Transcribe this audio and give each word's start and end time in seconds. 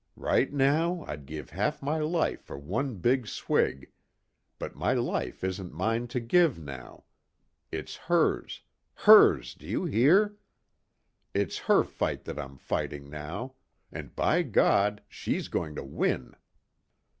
"Right 0.17 0.51
now 0.51 1.05
I'd 1.07 1.27
give 1.27 1.51
half 1.51 1.83
my 1.83 1.99
life 1.99 2.41
for 2.41 2.57
one 2.57 2.95
big 2.95 3.27
swig 3.27 3.91
but 4.57 4.75
my 4.75 4.93
life 4.93 5.43
isn't 5.43 5.73
mine 5.75 6.07
to 6.07 6.19
give 6.19 6.57
now. 6.57 7.03
It's 7.71 7.97
hers 7.97 8.63
hers, 8.95 9.53
do 9.53 9.67
you 9.67 9.85
hear! 9.85 10.37
It's 11.35 11.59
her 11.69 11.83
fight 11.83 12.23
that 12.23 12.39
I'm 12.39 12.57
fighting, 12.57 13.11
now 13.11 13.53
and, 13.91 14.15
by 14.15 14.41
God, 14.41 15.03
she's 15.07 15.49
going 15.49 15.75
to 15.75 15.83
win!" 15.83 16.35